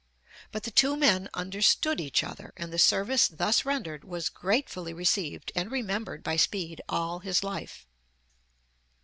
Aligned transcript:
But 0.51 0.63
the 0.63 0.71
two 0.71 0.97
men 0.97 1.29
understood 1.35 2.01
each 2.01 2.23
other, 2.23 2.53
and 2.57 2.73
the 2.73 2.79
service 2.79 3.27
thus 3.27 3.65
rendered 3.65 4.03
was 4.03 4.29
gratefully 4.29 4.93
received 4.93 5.51
and 5.53 5.71
remembered 5.71 6.23
by 6.23 6.37
Speed 6.37 6.81
all 6.89 7.19
his 7.19 7.43
life. 7.43 7.85